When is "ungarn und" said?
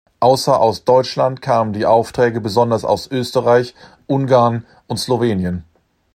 4.07-4.97